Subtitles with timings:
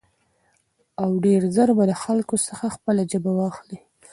[1.01, 3.77] او ډېر زر به له خلکو څخه خپله ژبه واخلي.